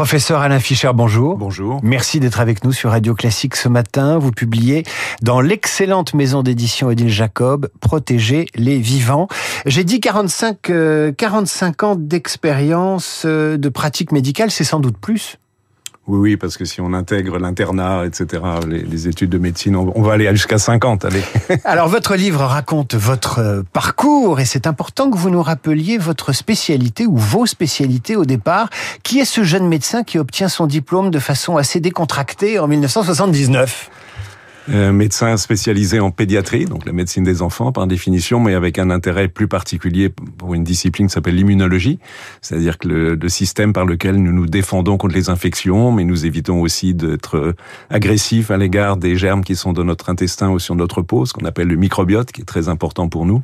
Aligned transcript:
Professeur 0.00 0.40
Alain 0.40 0.60
Fischer, 0.60 0.92
bonjour. 0.94 1.36
Bonjour. 1.36 1.78
Merci 1.82 2.20
d'être 2.20 2.40
avec 2.40 2.64
nous 2.64 2.72
sur 2.72 2.88
Radio 2.88 3.14
Classique 3.14 3.54
ce 3.54 3.68
matin. 3.68 4.16
Vous 4.16 4.30
publiez 4.30 4.82
dans 5.20 5.42
l'excellente 5.42 6.14
maison 6.14 6.42
d'édition 6.42 6.86
Odile 6.86 7.10
Jacob, 7.10 7.68
Protéger 7.82 8.46
les 8.54 8.78
vivants. 8.78 9.28
J'ai 9.66 9.84
dit 9.84 10.00
45, 10.00 10.56
45 11.18 11.82
euh, 11.82 11.86
ans 11.86 11.96
d'expérience 11.96 13.24
euh, 13.26 13.58
de 13.58 13.68
pratique 13.68 14.10
médicale, 14.10 14.50
c'est 14.50 14.64
sans 14.64 14.80
doute 14.80 14.96
plus. 14.96 15.36
Oui, 16.10 16.18
oui, 16.18 16.36
parce 16.36 16.56
que 16.56 16.64
si 16.64 16.80
on 16.80 16.92
intègre 16.92 17.38
l'internat, 17.38 18.04
etc., 18.04 18.42
les, 18.66 19.06
études 19.06 19.30
de 19.30 19.38
médecine, 19.38 19.76
on, 19.76 20.02
va 20.02 20.14
aller 20.14 20.28
jusqu'à 20.32 20.58
50. 20.58 21.04
Allez. 21.04 21.22
Alors, 21.64 21.86
votre 21.86 22.16
livre 22.16 22.40
raconte 22.40 22.96
votre 22.96 23.38
euh, 23.38 23.62
parcours 23.72 24.40
et 24.40 24.44
c'est 24.44 24.66
important 24.66 25.08
que 25.08 25.16
vous 25.16 25.30
nous 25.30 25.40
rappeliez 25.40 25.98
votre 25.98 26.32
spécialité 26.32 27.06
ou 27.06 27.16
vos 27.16 27.46
spécialités 27.46 28.16
au 28.16 28.24
départ. 28.24 28.70
Qui 29.04 29.20
est 29.20 29.24
ce 29.24 29.44
jeune 29.44 29.68
médecin 29.68 30.02
qui 30.02 30.18
obtient 30.18 30.48
son 30.48 30.66
diplôme 30.66 31.12
de 31.12 31.20
façon 31.20 31.56
assez 31.56 31.78
décontractée 31.78 32.58
en 32.58 32.66
1979 32.66 33.88
euh, 34.70 34.92
médecin 34.92 35.36
spécialisé 35.36 36.00
en 36.00 36.10
pédiatrie, 36.10 36.64
donc 36.64 36.86
la 36.86 36.92
médecine 36.92 37.24
des 37.24 37.42
enfants 37.42 37.72
par 37.72 37.86
définition, 37.86 38.40
mais 38.40 38.54
avec 38.54 38.78
un 38.78 38.90
intérêt 38.90 39.28
plus 39.28 39.48
particulier 39.48 40.08
pour 40.08 40.54
une 40.54 40.64
discipline 40.64 41.08
qui 41.08 41.14
s'appelle 41.14 41.36
l'immunologie, 41.36 41.98
c'est-à-dire 42.40 42.78
que 42.78 42.88
le, 42.88 43.14
le, 43.14 43.28
système 43.28 43.72
par 43.72 43.86
lequel 43.86 44.16
nous 44.16 44.32
nous 44.32 44.46
défendons 44.46 44.96
contre 44.96 45.14
les 45.14 45.28
infections, 45.28 45.92
mais 45.92 46.04
nous 46.04 46.26
évitons 46.26 46.60
aussi 46.60 46.94
d'être 46.94 47.54
agressifs 47.90 48.50
à 48.50 48.56
l'égard 48.56 48.96
des 48.96 49.16
germes 49.16 49.44
qui 49.44 49.56
sont 49.56 49.72
dans 49.72 49.84
notre 49.84 50.10
intestin 50.10 50.50
ou 50.50 50.58
sur 50.58 50.74
notre 50.74 51.02
peau, 51.02 51.26
ce 51.26 51.32
qu'on 51.32 51.46
appelle 51.46 51.68
le 51.68 51.76
microbiote, 51.76 52.32
qui 52.32 52.42
est 52.42 52.44
très 52.44 52.68
important 52.68 53.08
pour 53.08 53.26
nous. 53.26 53.42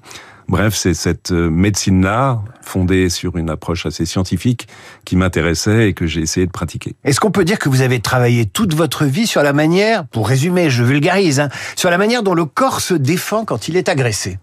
Bref, 0.48 0.74
c'est 0.74 0.94
cette 0.94 1.32
euh, 1.32 1.50
médecine-là, 1.50 2.40
fondée 2.62 3.08
sur 3.08 3.36
une 3.36 3.50
approche 3.50 3.84
assez 3.84 4.06
scientifique, 4.06 4.68
qui 5.04 5.16
m'intéressait 5.16 5.88
et 5.88 5.92
que 5.92 6.06
j'ai 6.06 6.20
essayé 6.20 6.46
de 6.46 6.52
pratiquer. 6.52 6.94
Est-ce 7.02 7.18
qu'on 7.18 7.32
peut 7.32 7.44
dire 7.44 7.58
que 7.58 7.68
vous 7.68 7.82
avez 7.82 7.98
travaillé 8.00 8.46
toute 8.46 8.74
votre 8.74 9.04
vie 9.04 9.26
sur 9.26 9.42
la 9.42 9.52
manière, 9.52 10.06
pour 10.06 10.28
résumer, 10.28 10.70
je 10.70 10.84
vulgarise, 10.84 11.40
hein, 11.40 11.48
sur 11.74 11.90
la 11.90 11.98
manière 11.98 12.22
dont 12.22 12.34
le 12.34 12.44
corps 12.44 12.80
se 12.80 12.94
défend 12.94 13.44
quand 13.44 13.66
il 13.68 13.76
est 13.76 13.88
agressé? 13.88 14.38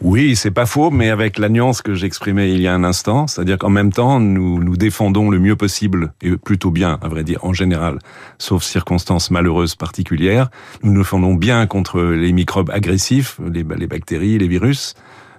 Oui, 0.00 0.34
c'est 0.36 0.50
pas 0.50 0.66
faux, 0.66 0.90
mais 0.90 1.10
avec 1.10 1.38
la 1.38 1.48
nuance 1.48 1.80
que 1.82 1.94
j'exprimais 1.94 2.52
il 2.52 2.60
y 2.60 2.66
a 2.66 2.74
un 2.74 2.84
instant, 2.84 3.26
c'est-à-dire 3.26 3.58
qu'en 3.58 3.70
même 3.70 3.92
temps, 3.92 4.20
nous 4.20 4.62
nous 4.62 4.76
défendons 4.76 5.30
le 5.30 5.38
mieux 5.38 5.56
possible, 5.56 6.12
et 6.22 6.36
plutôt 6.36 6.70
bien, 6.70 6.98
à 7.02 7.08
vrai 7.08 7.24
dire, 7.24 7.44
en 7.44 7.52
général, 7.52 7.98
sauf 8.38 8.62
circonstances 8.62 9.30
malheureuses 9.30 9.76
particulières. 9.76 10.50
Nous 10.82 10.92
nous 10.92 11.02
défendons 11.02 11.34
bien 11.34 11.66
contre 11.66 12.00
les 12.00 12.32
microbes 12.32 12.70
agressifs, 12.70 13.38
les, 13.52 13.64
les 13.76 13.86
bactéries, 13.86 14.38
les 14.38 14.48
virus, 14.48 14.94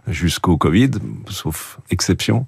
jusqu'au 0.08 0.58
Covid, 0.58 0.91
sauf 1.30 1.80
exception. 1.89 2.45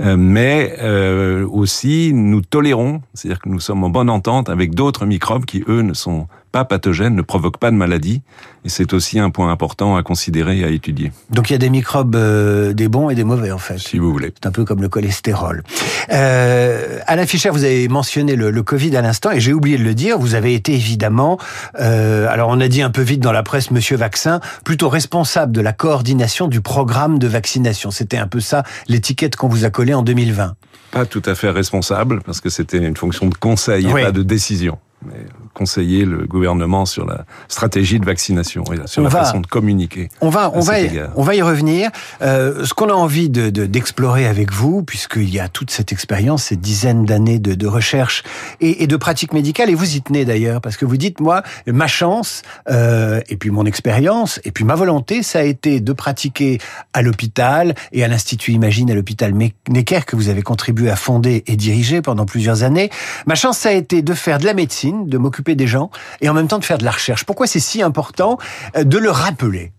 Euh, 0.00 0.16
mais 0.16 0.76
euh, 0.80 1.46
aussi, 1.46 2.12
nous 2.12 2.42
tolérons, 2.42 3.02
c'est-à-dire 3.14 3.40
que 3.40 3.48
nous 3.48 3.60
sommes 3.60 3.84
en 3.84 3.90
bonne 3.90 4.10
entente 4.10 4.48
avec 4.48 4.74
d'autres 4.74 5.06
microbes 5.06 5.44
qui, 5.44 5.64
eux, 5.68 5.82
ne 5.82 5.94
sont 5.94 6.26
pas 6.56 6.64
pathogènes, 6.64 7.14
ne 7.14 7.20
provoquent 7.20 7.58
pas 7.58 7.70
de 7.70 7.76
maladie. 7.76 8.22
Et 8.64 8.70
c'est 8.70 8.94
aussi 8.94 9.18
un 9.18 9.28
point 9.28 9.52
important 9.52 9.94
à 9.94 10.02
considérer 10.02 10.60
et 10.60 10.64
à 10.64 10.68
étudier. 10.68 11.12
Donc 11.28 11.50
il 11.50 11.52
y 11.52 11.56
a 11.56 11.58
des 11.58 11.68
microbes, 11.68 12.16
euh, 12.16 12.72
des 12.72 12.88
bons 12.88 13.10
et 13.10 13.14
des 13.14 13.24
mauvais 13.24 13.52
en 13.52 13.58
fait. 13.58 13.78
Si 13.78 13.98
vous 13.98 14.10
voulez. 14.10 14.32
C'est 14.34 14.46
un 14.46 14.52
peu 14.52 14.64
comme 14.64 14.80
le 14.80 14.88
cholestérol. 14.88 15.62
Euh, 16.10 16.98
Alain 17.06 17.26
Fischer, 17.26 17.50
vous 17.50 17.64
avez 17.64 17.88
mentionné 17.88 18.36
le, 18.36 18.50
le 18.50 18.62
Covid 18.62 18.96
à 18.96 19.02
l'instant 19.02 19.32
et 19.32 19.38
j'ai 19.38 19.52
oublié 19.52 19.76
de 19.76 19.84
le 19.84 19.92
dire. 19.92 20.18
Vous 20.18 20.34
avez 20.34 20.54
été 20.54 20.72
évidemment, 20.72 21.38
euh, 21.78 22.26
alors 22.30 22.48
on 22.48 22.58
a 22.60 22.68
dit 22.68 22.80
un 22.80 22.90
peu 22.90 23.02
vite 23.02 23.20
dans 23.20 23.32
la 23.32 23.42
presse, 23.42 23.70
Monsieur 23.70 23.98
Vaccin, 23.98 24.40
plutôt 24.64 24.88
responsable 24.88 25.52
de 25.52 25.60
la 25.60 25.74
coordination 25.74 26.48
du 26.48 26.62
programme 26.62 27.18
de 27.18 27.28
vaccination. 27.28 27.90
C'était 27.90 28.16
un 28.16 28.28
peu 28.28 28.40
ça 28.40 28.62
l'étiquette 28.88 29.36
qu'on 29.36 29.48
vous 29.48 29.66
a 29.66 29.70
collée 29.70 29.94
en 29.94 30.02
2020. 30.02 30.54
Pas 30.90 31.04
tout 31.04 31.22
à 31.26 31.34
fait 31.34 31.50
responsable 31.50 32.22
parce 32.22 32.40
que 32.40 32.48
c'était 32.48 32.78
une 32.78 32.96
fonction 32.96 33.26
de 33.26 33.34
conseil 33.34 33.86
et 33.86 33.92
pas 33.92 34.12
de 34.12 34.22
décision 34.22 34.78
mais 35.04 35.26
conseiller 35.56 36.04
le 36.04 36.26
gouvernement 36.26 36.84
sur 36.84 37.06
la 37.06 37.24
stratégie 37.48 37.98
de 37.98 38.04
vaccination 38.04 38.62
et 38.74 38.86
sur 38.86 39.02
la 39.02 39.08
façon 39.08 39.40
de 39.40 39.46
communiquer. 39.46 40.10
On 40.20 40.28
va, 40.28 40.52
on 40.54 40.60
va, 40.60 40.80
y, 40.80 41.00
on 41.16 41.22
va 41.22 41.34
y 41.34 41.40
revenir. 41.40 41.90
Euh, 42.20 42.66
ce 42.66 42.74
qu'on 42.74 42.90
a 42.90 42.92
envie 42.92 43.30
de 43.30 43.48
d'explorer 43.48 44.26
avec 44.26 44.52
vous, 44.52 44.82
puisqu'il 44.82 45.30
y 45.30 45.40
a 45.40 45.48
toute 45.48 45.70
cette 45.70 45.92
expérience, 45.92 46.44
ces 46.44 46.56
dizaines 46.56 47.06
d'années 47.06 47.38
de, 47.38 47.54
de, 47.54 47.66
recherche 47.66 48.22
et, 48.60 48.82
et, 48.82 48.86
de 48.86 48.96
pratique 48.96 49.32
médicale, 49.32 49.70
et 49.70 49.74
vous 49.74 49.96
y 49.96 50.02
tenez 50.02 50.24
d'ailleurs, 50.26 50.60
parce 50.60 50.76
que 50.76 50.84
vous 50.84 50.98
dites, 50.98 51.20
moi, 51.20 51.42
ma 51.66 51.86
chance, 51.86 52.42
euh, 52.68 53.20
et 53.28 53.36
puis 53.36 53.50
mon 53.50 53.64
expérience, 53.64 54.40
et 54.44 54.50
puis 54.50 54.64
ma 54.64 54.74
volonté, 54.74 55.22
ça 55.22 55.38
a 55.38 55.42
été 55.42 55.80
de 55.80 55.92
pratiquer 55.94 56.58
à 56.92 57.00
l'hôpital 57.00 57.74
et 57.92 58.04
à 58.04 58.08
l'Institut 58.08 58.52
Imagine, 58.52 58.90
à 58.90 58.94
l'hôpital 58.94 59.32
Necker, 59.68 60.00
que 60.06 60.16
vous 60.16 60.28
avez 60.28 60.42
contribué 60.42 60.90
à 60.90 60.96
fonder 60.96 61.44
et 61.46 61.56
diriger 61.56 62.02
pendant 62.02 62.26
plusieurs 62.26 62.62
années. 62.62 62.90
Ma 63.26 63.34
chance, 63.34 63.58
ça 63.58 63.70
a 63.70 63.72
été 63.72 64.02
de 64.02 64.12
faire 64.12 64.38
de 64.38 64.44
la 64.44 64.54
médecine 64.54 65.08
de 65.08 65.18
m'occuper 65.18 65.45
des 65.54 65.66
gens 65.66 65.90
et 66.20 66.28
en 66.28 66.34
même 66.34 66.48
temps 66.48 66.58
de 66.58 66.64
faire 66.64 66.78
de 66.78 66.84
la 66.84 66.90
recherche. 66.90 67.24
Pourquoi 67.24 67.46
c'est 67.46 67.60
si 67.60 67.82
important 67.82 68.38
euh, 68.76 68.84
de 68.84 68.98
le 68.98 69.10
rappeler? 69.10 69.72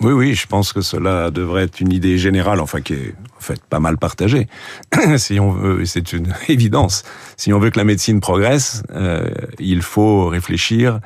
Oui, 0.00 0.12
oui, 0.12 0.34
je 0.34 0.46
pense 0.46 0.72
que 0.72 0.80
cela 0.80 1.32
devrait 1.32 1.64
être 1.64 1.80
une 1.80 1.92
idée 1.92 2.18
générale, 2.18 2.60
enfin 2.60 2.80
qui 2.80 2.92
est 2.92 3.14
en 3.36 3.40
fait 3.40 3.60
pas 3.64 3.80
mal 3.80 3.98
partagée. 3.98 4.46
si 5.16 5.40
on 5.40 5.50
veut, 5.50 5.84
c'est 5.86 6.12
une 6.12 6.32
évidence, 6.48 7.02
si 7.36 7.52
on 7.52 7.58
veut 7.58 7.70
que 7.70 7.78
la 7.78 7.84
médecine 7.84 8.20
progresse, 8.20 8.84
euh, 8.94 9.28
il 9.58 9.82
faut 9.82 10.28
réfléchir, 10.28 11.00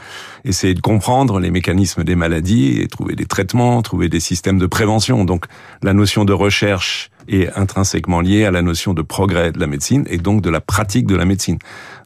essayer 0.45 0.75
de 0.75 0.83
comprendre 0.83 1.41
les 1.41 1.51
mécanismes 1.51 2.05
des 2.05 2.17
maladies 2.17 2.83
et 2.83 2.87
trouver 2.87 3.15
des 3.15 3.25
traitements, 3.25 3.81
trouver 3.81 4.11
des 4.11 4.21
systèmes 4.21 4.59
de 4.59 4.67
prévention. 4.67 5.25
Donc 5.25 5.47
la 5.83 5.95
notion 5.95 6.27
de 6.27 6.35
recherche 6.35 7.11
est 7.29 7.49
intrinsèquement 7.57 8.21
liée 8.21 8.45
à 8.45 8.51
la 8.51 8.61
notion 8.61 8.93
de 8.93 9.01
progrès 9.01 9.53
de 9.53 9.59
la 9.59 9.67
médecine 9.67 10.05
et 10.11 10.19
donc 10.19 10.43
de 10.43 10.51
la 10.51 10.61
pratique 10.61 11.07
de 11.07 11.17
la 11.17 11.25
médecine. 11.25 11.59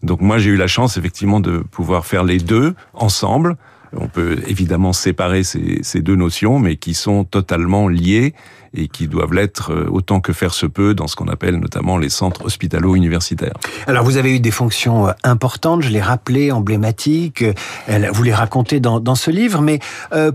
Donc 0.03 0.21
moi 0.21 0.39
j'ai 0.39 0.51
eu 0.51 0.57
la 0.57 0.67
chance 0.67 0.97
effectivement 0.97 1.41
de 1.41 1.59
pouvoir 1.59 2.07
faire 2.07 2.25
les 2.25 2.39
deux 2.39 2.75
ensemble. 2.95 3.57
On 3.93 4.09
peut 4.09 4.43
évidemment 4.47 4.93
séparer 4.93 5.43
ces, 5.43 6.01
deux 6.01 6.17
notions, 6.17 6.59
mais 6.59 6.77
qui 6.77 6.93
sont 6.93 7.25
totalement 7.25 7.89
liées 7.89 8.35
et 8.77 8.89
qui 8.89 9.09
doivent 9.09 9.33
l'être 9.33 9.73
euh, 9.73 9.89
autant 9.91 10.21
que 10.21 10.33
faire 10.33 10.55
se 10.55 10.67
peut 10.67 10.95
dans 10.95 11.07
ce 11.07 11.17
qu'on 11.17 11.29
appelle 11.29 11.57
notamment 11.57 11.99
les 11.99 12.09
centres 12.09 12.45
hospitalo-universitaires. 12.45 13.55
Alors 13.87 14.05
vous 14.05 14.17
avez 14.17 14.35
eu 14.35 14.41
des 14.41 14.51
fonctions 14.51 15.09
euh, 15.09 15.13
importantes, 15.25 15.83
je 15.83 15.89
l'ai 15.89 16.01
rappelé, 16.01 16.53
emblématiques, 16.53 17.43
euh, 17.43 18.11
vous 18.13 18.23
les 18.23 18.35
racontez 18.35 18.81
dans, 18.81 19.01
dans 19.01 19.15
ce 19.15 19.31
livre, 19.31 19.63
mais 19.63 19.81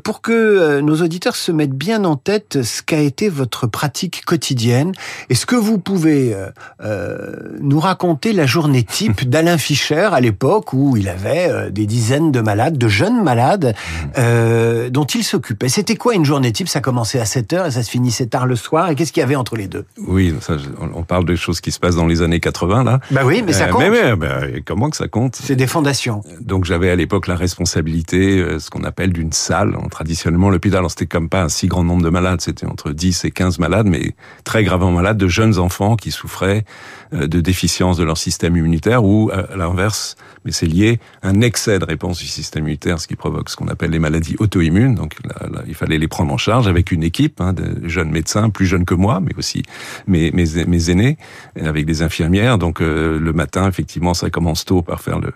pour 0.03 0.21
que 0.21 0.79
nos 0.81 1.01
auditeurs 1.01 1.35
se 1.35 1.51
mettent 1.51 1.75
bien 1.75 2.03
en 2.05 2.15
tête 2.15 2.61
ce 2.63 2.81
qu'a 2.81 2.99
été 2.99 3.29
votre 3.29 3.67
pratique 3.67 4.23
quotidienne, 4.25 4.91
est-ce 5.29 5.45
que 5.45 5.55
vous 5.55 5.77
pouvez 5.77 6.35
euh, 6.83 7.35
nous 7.59 7.79
raconter 7.79 8.33
la 8.33 8.45
journée 8.45 8.83
type 8.83 9.25
d'Alain 9.29 9.57
Fischer 9.57 10.09
à 10.11 10.19
l'époque 10.19 10.73
où 10.73 10.97
il 10.97 11.07
avait 11.07 11.71
des 11.71 11.85
dizaines 11.85 12.31
de 12.31 12.41
malades, 12.41 12.77
de 12.77 12.87
jeunes 12.87 13.23
malades, 13.23 13.75
euh, 14.17 14.89
dont 14.89 15.05
il 15.05 15.23
s'occupait? 15.23 15.69
C'était 15.69 15.95
quoi 15.95 16.15
une 16.15 16.25
journée 16.25 16.51
type? 16.51 16.67
Ça 16.67 16.81
commençait 16.81 17.19
à 17.19 17.25
7 17.25 17.53
heures 17.53 17.65
et 17.67 17.71
ça 17.71 17.83
se 17.83 17.89
finissait 17.89 18.30
tard 18.31 18.47
le 18.47 18.55
soir. 18.55 18.89
Et 18.89 18.95
qu'est-ce 18.95 19.13
qu'il 19.13 19.21
y 19.21 19.23
avait 19.23 19.35
entre 19.35 19.55
les 19.55 19.67
deux? 19.67 19.85
Oui, 20.07 20.33
ça, 20.41 20.55
on 20.79 21.03
parle 21.03 21.25
des 21.25 21.35
choses 21.35 21.61
qui 21.61 21.71
se 21.71 21.79
passent 21.79 21.95
dans 21.95 22.07
les 22.07 22.23
années 22.23 22.39
80 22.39 22.83
là. 22.83 22.99
Bah 23.11 23.21
oui, 23.23 23.43
mais 23.45 23.53
ça 23.53 23.65
euh, 23.65 23.69
compte. 23.69 23.83
mais, 23.83 24.15
mais, 24.15 24.61
comment 24.65 24.89
que 24.89 24.97
ça 24.97 25.07
compte? 25.07 25.35
C'est 25.35 25.55
des 25.55 25.67
fondations. 25.67 26.23
Donc 26.39 26.65
j'avais 26.65 26.89
à 26.89 26.95
l'époque 26.95 27.27
la 27.27 27.35
responsabilité, 27.35 28.39
euh, 28.39 28.59
ce 28.59 28.69
qu'on 28.69 28.83
appelle 28.83 29.13
d'une 29.13 29.31
salle. 29.31 29.77
Traditionnellement, 29.91 30.49
l'hôpital, 30.49 30.83
c'était 30.89 31.05
comme 31.05 31.29
pas 31.29 31.43
un 31.43 31.49
si 31.49 31.67
grand 31.67 31.83
nombre 31.83 32.03
de 32.03 32.09
malades, 32.09 32.41
c'était 32.41 32.65
entre 32.65 32.91
10 32.91 33.25
et 33.25 33.31
15 33.31 33.59
malades, 33.59 33.87
mais 33.87 34.15
très 34.43 34.63
gravement 34.63 34.91
malades, 34.91 35.17
de 35.17 35.27
jeunes 35.27 35.59
enfants 35.59 35.95
qui 35.95 36.11
souffraient 36.11 36.63
de 37.11 37.41
déficience 37.41 37.97
de 37.97 38.03
leur 38.03 38.17
système 38.17 38.55
immunitaire 38.55 39.03
ou 39.03 39.31
à 39.31 39.55
l'inverse, 39.55 40.15
mais 40.45 40.51
c'est 40.51 40.65
lié, 40.65 40.99
un 41.23 41.41
excès 41.41 41.77
de 41.77 41.85
réponse 41.85 42.19
du 42.19 42.27
système 42.27 42.63
immunitaire, 42.63 42.99
ce 42.99 43.07
qui 43.07 43.15
provoque 43.15 43.49
ce 43.49 43.55
qu'on 43.55 43.67
appelle 43.67 43.91
les 43.91 43.99
maladies 43.99 44.35
auto-immunes. 44.39 44.95
Donc 44.95 45.15
là, 45.23 45.63
il 45.67 45.75
fallait 45.75 45.97
les 45.97 46.07
prendre 46.07 46.33
en 46.33 46.37
charge 46.37 46.67
avec 46.67 46.91
une 46.91 47.03
équipe 47.03 47.41
hein, 47.41 47.53
de 47.53 47.87
jeunes 47.87 48.11
médecins, 48.11 48.49
plus 48.49 48.65
jeunes 48.65 48.85
que 48.85 48.95
moi, 48.95 49.19
mais 49.19 49.31
aussi 49.37 49.63
mes, 50.07 50.31
mes, 50.31 50.45
mes 50.65 50.89
aînés, 50.89 51.17
avec 51.59 51.85
des 51.85 52.01
infirmières. 52.01 52.57
Donc 52.57 52.81
euh, 52.81 53.19
le 53.19 53.33
matin, 53.33 53.67
effectivement, 53.67 54.13
ça 54.13 54.29
commence 54.29 54.65
tôt 54.65 54.81
par 54.81 55.01
faire 55.01 55.19
le, 55.19 55.33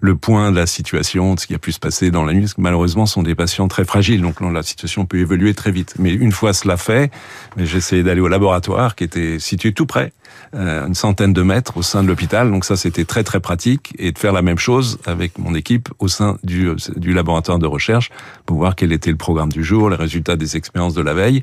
le 0.00 0.16
point 0.16 0.50
de 0.50 0.56
la 0.56 0.66
situation, 0.66 1.34
de 1.34 1.40
ce 1.40 1.46
qui 1.46 1.54
a 1.54 1.58
pu 1.58 1.72
se 1.72 1.78
passer 1.78 2.10
dans 2.10 2.24
la 2.24 2.32
nuit. 2.32 2.42
Parce 2.42 2.54
que 2.54 2.60
malheureusement, 2.60 3.06
ce 3.06 3.14
sont 3.14 3.22
des 3.22 3.34
patients 3.34 3.68
très 3.68 3.84
fragiles, 3.84 4.22
donc 4.22 4.40
la 4.40 4.62
situation 4.62 5.06
peut 5.06 5.18
évoluer 5.18 5.54
très 5.54 5.70
vite. 5.70 5.94
Mais 5.98 6.12
une 6.12 6.32
fois 6.32 6.52
cela 6.52 6.76
fait, 6.76 7.10
j'essayais 7.56 8.02
d'aller 8.02 8.20
au 8.20 8.28
laboratoire 8.28 8.94
qui 8.94 9.04
était 9.04 9.38
situé 9.38 9.72
tout 9.72 9.86
près, 9.86 10.06
euh, 10.06 10.17
une 10.52 10.94
centaine 10.94 11.32
de 11.32 11.42
mètres 11.42 11.76
au 11.76 11.82
sein 11.82 12.02
de 12.02 12.08
l'hôpital. 12.08 12.50
Donc 12.50 12.64
ça, 12.64 12.76
c'était 12.76 13.04
très 13.04 13.24
très 13.24 13.40
pratique 13.40 13.94
et 13.98 14.12
de 14.12 14.18
faire 14.18 14.32
la 14.32 14.42
même 14.42 14.58
chose 14.58 14.98
avec 15.04 15.38
mon 15.38 15.54
équipe 15.54 15.88
au 15.98 16.08
sein 16.08 16.38
du, 16.42 16.70
du 16.96 17.12
laboratoire 17.12 17.58
de 17.58 17.66
recherche 17.66 18.10
pour 18.46 18.58
voir 18.58 18.76
quel 18.76 18.92
était 18.92 19.10
le 19.10 19.16
programme 19.16 19.52
du 19.52 19.62
jour, 19.62 19.90
les 19.90 19.96
résultats 19.96 20.36
des 20.36 20.56
expériences 20.56 20.94
de 20.94 21.02
la 21.02 21.14
veille. 21.14 21.42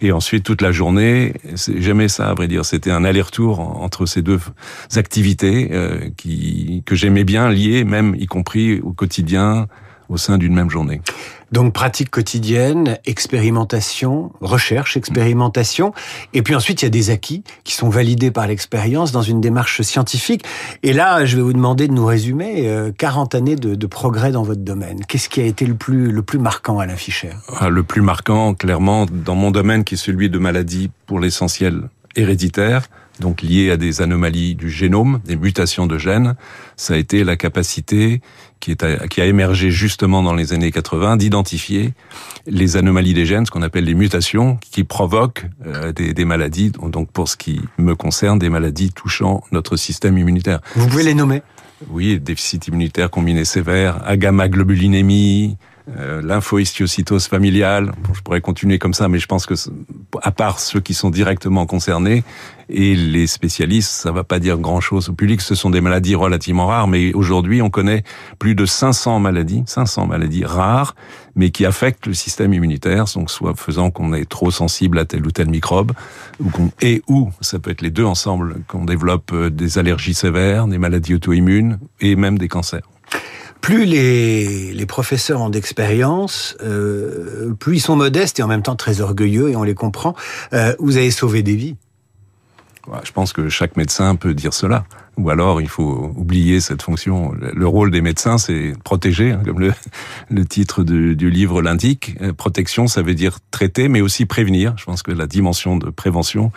Et 0.00 0.12
ensuite, 0.12 0.44
toute 0.44 0.62
la 0.62 0.72
journée, 0.72 1.34
j'aimais 1.76 2.08
ça, 2.08 2.28
à 2.28 2.34
vrai 2.34 2.48
dire. 2.48 2.64
C'était 2.64 2.90
un 2.90 3.04
aller-retour 3.04 3.60
entre 3.60 4.06
ces 4.06 4.22
deux 4.22 4.40
activités 4.94 5.68
euh, 5.72 6.10
qui 6.16 6.82
que 6.86 6.94
j'aimais 6.94 7.24
bien 7.24 7.50
lier, 7.50 7.84
même 7.84 8.14
y 8.18 8.26
compris 8.26 8.80
au 8.80 8.92
quotidien 8.92 9.66
au 10.08 10.16
sein 10.16 10.38
d'une 10.38 10.54
même 10.54 10.70
journée. 10.70 11.00
Donc 11.52 11.72
pratique 11.72 12.10
quotidienne, 12.10 12.98
expérimentation, 13.04 14.32
recherche, 14.40 14.96
expérimentation, 14.96 15.92
et 16.34 16.42
puis 16.42 16.54
ensuite 16.56 16.82
il 16.82 16.86
y 16.86 16.88
a 16.88 16.90
des 16.90 17.10
acquis 17.10 17.44
qui 17.62 17.74
sont 17.74 17.88
validés 17.88 18.30
par 18.30 18.46
l'expérience 18.46 19.12
dans 19.12 19.22
une 19.22 19.40
démarche 19.40 19.82
scientifique. 19.82 20.44
Et 20.82 20.92
là, 20.92 21.24
je 21.24 21.36
vais 21.36 21.42
vous 21.42 21.52
demander 21.52 21.86
de 21.86 21.92
nous 21.92 22.04
résumer 22.06 22.68
40 22.98 23.34
euh, 23.34 23.38
années 23.38 23.56
de, 23.56 23.86
progrès 23.86 24.32
dans 24.32 24.42
votre 24.42 24.62
domaine. 24.62 25.04
Qu'est-ce 25.06 25.28
qui 25.28 25.40
a 25.40 25.44
été 25.44 25.64
le 25.66 25.74
plus 25.74 26.10
le 26.10 26.22
plus 26.22 26.38
marquant 26.38 26.80
à 26.80 26.86
Fischer? 26.96 27.30
Ah, 27.60 27.68
Le 27.68 27.82
plus 27.82 28.02
marquant, 28.02 28.54
clairement, 28.54 29.06
dans 29.06 29.34
mon 29.34 29.50
domaine 29.50 29.84
qui 29.84 29.94
est 29.94 29.98
celui 29.98 30.28
de 30.28 30.38
maladies 30.38 30.90
pour 31.06 31.20
l'essentiel 31.20 31.88
héréditaires, 32.16 32.88
donc 33.20 33.42
liées 33.42 33.70
à 33.70 33.76
des 33.76 34.02
anomalies 34.02 34.54
du 34.54 34.70
génome, 34.70 35.20
des 35.24 35.36
mutations 35.36 35.86
de 35.86 35.98
gènes, 35.98 36.34
ça 36.76 36.94
a 36.94 36.96
été 36.96 37.24
la 37.24 37.36
capacité 37.36 38.20
qui, 38.60 38.72
est 38.72 39.08
qui 39.08 39.20
a 39.20 39.26
émergé 39.26 39.70
justement 39.70 40.22
dans 40.22 40.34
les 40.34 40.52
années 40.52 40.70
80 40.70 41.16
d'identifier 41.16 41.94
les 42.46 42.76
anomalies 42.76 43.14
des 43.14 43.26
gènes, 43.26 43.46
ce 43.46 43.50
qu'on 43.50 43.62
appelle 43.62 43.84
les 43.84 43.94
mutations, 43.94 44.58
qui 44.70 44.84
provoquent 44.84 45.46
euh, 45.66 45.92
des, 45.92 46.14
des, 46.14 46.24
maladies, 46.24 46.70
donc 46.70 47.10
pour 47.10 47.28
ce 47.28 47.36
qui 47.36 47.60
me 47.78 47.94
concerne, 47.94 48.38
des 48.38 48.50
maladies 48.50 48.92
touchant 48.92 49.42
notre 49.52 49.76
système 49.76 50.18
immunitaire. 50.18 50.60
Vous 50.74 50.88
pouvez 50.88 51.04
les 51.04 51.14
nommer? 51.14 51.42
Oui, 51.90 52.18
déficit 52.18 52.68
immunitaire 52.68 53.10
combiné 53.10 53.44
sévère, 53.44 54.00
agamaglobulinémie, 54.06 55.56
euh, 55.88 56.20
lymphohistiocytose 56.20 57.28
familiale. 57.28 57.92
Bon, 58.02 58.12
je 58.12 58.20
pourrais 58.20 58.40
continuer 58.40 58.78
comme 58.78 58.94
ça, 58.94 59.08
mais 59.08 59.18
je 59.18 59.26
pense 59.26 59.46
que, 59.46 59.54
à 60.20 60.32
part 60.32 60.58
ceux 60.58 60.80
qui 60.80 60.94
sont 60.94 61.10
directement 61.10 61.64
concernés 61.64 62.24
et 62.68 62.96
les 62.96 63.28
spécialistes, 63.28 63.90
ça 63.90 64.10
va 64.10 64.24
pas 64.24 64.40
dire 64.40 64.58
grand-chose 64.58 65.08
au 65.08 65.12
public. 65.12 65.40
Ce 65.40 65.54
sont 65.54 65.70
des 65.70 65.80
maladies 65.80 66.16
relativement 66.16 66.66
rares, 66.66 66.88
mais 66.88 67.12
aujourd'hui, 67.12 67.62
on 67.62 67.70
connaît 67.70 68.02
plus 68.40 68.56
de 68.56 68.66
500 68.66 69.20
maladies, 69.20 69.62
500 69.66 70.08
maladies 70.08 70.44
rares, 70.44 70.96
mais 71.36 71.50
qui 71.50 71.64
affectent 71.64 72.06
le 72.06 72.14
système 72.14 72.52
immunitaire, 72.52 73.04
donc 73.14 73.30
soit 73.30 73.54
faisant 73.54 73.92
qu'on 73.92 74.12
est 74.12 74.28
trop 74.28 74.50
sensible 74.50 74.98
à 74.98 75.04
tel 75.04 75.24
ou 75.24 75.30
tel 75.30 75.48
microbe, 75.48 75.92
ou 76.40 76.50
et 76.80 77.02
ou 77.06 77.30
ça 77.40 77.60
peut 77.60 77.70
être 77.70 77.82
les 77.82 77.90
deux 77.90 78.04
ensemble, 78.04 78.56
qu'on 78.66 78.84
développe 78.84 79.32
euh, 79.32 79.50
des 79.50 79.78
allergies 79.78 80.14
sévères, 80.14 80.66
des 80.66 80.78
maladies 80.78 81.14
auto-immunes 81.14 81.78
et 82.00 82.16
même 82.16 82.38
des 82.38 82.48
cancers 82.48 82.88
plus 83.60 83.84
les, 83.84 84.72
les 84.72 84.86
professeurs 84.86 85.40
ont 85.40 85.50
d'expérience, 85.50 86.56
euh, 86.62 87.52
plus 87.58 87.76
ils 87.76 87.80
sont 87.80 87.96
modestes 87.96 88.38
et 88.38 88.42
en 88.42 88.48
même 88.48 88.62
temps 88.62 88.76
très 88.76 89.00
orgueilleux, 89.00 89.50
et 89.50 89.56
on 89.56 89.62
les 89.62 89.74
comprend. 89.74 90.14
Euh, 90.52 90.74
vous 90.78 90.96
avez 90.96 91.10
sauvé 91.10 91.42
des 91.42 91.56
vies. 91.56 91.76
Je 93.02 93.10
pense 93.10 93.32
que 93.32 93.48
chaque 93.48 93.76
médecin 93.76 94.14
peut 94.14 94.32
dire 94.32 94.54
cela. 94.54 94.84
Ou 95.16 95.30
alors, 95.30 95.60
il 95.60 95.68
faut 95.68 96.12
oublier 96.14 96.60
cette 96.60 96.82
fonction. 96.82 97.32
Le 97.32 97.66
rôle 97.66 97.90
des 97.90 98.00
médecins, 98.00 98.38
c'est 98.38 98.74
protéger, 98.84 99.32
hein, 99.32 99.40
comme 99.44 99.58
le, 99.58 99.72
le 100.30 100.44
titre 100.44 100.84
du, 100.84 101.16
du 101.16 101.30
livre 101.30 101.62
l'indique. 101.62 102.16
Euh, 102.20 102.32
protection, 102.32 102.86
ça 102.86 103.02
veut 103.02 103.14
dire 103.14 103.38
traiter, 103.50 103.88
mais 103.88 104.00
aussi 104.00 104.26
prévenir. 104.26 104.74
Je 104.76 104.84
pense 104.84 105.02
que 105.02 105.10
la 105.10 105.26
dimension 105.26 105.76
de 105.76 105.90
prévention, 105.90 106.52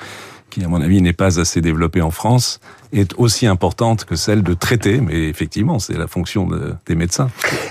qui 0.49 0.63
à 0.63 0.67
mon 0.67 0.81
avis 0.81 1.01
n'est 1.01 1.13
pas 1.13 1.39
assez 1.39 1.61
développée 1.61 2.01
en 2.01 2.11
France, 2.11 2.59
est 2.91 3.13
aussi 3.17 3.45
importante 3.45 4.05
que 4.05 4.15
celle 4.15 4.43
de 4.43 4.53
traiter, 4.53 4.99
mais 4.99 5.27
effectivement, 5.27 5.79
c'est 5.79 5.97
la 5.97 6.07
fonction 6.07 6.47
de, 6.47 6.75
des 6.87 6.95
médecins. 6.95 7.29